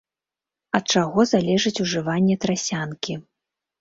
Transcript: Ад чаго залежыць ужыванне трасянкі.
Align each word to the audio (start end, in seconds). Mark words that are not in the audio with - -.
Ад 0.79 0.83
чаго 0.95 1.25
залежыць 1.33 1.75
ужыванне 1.85 2.35
трасянкі. 2.47 3.13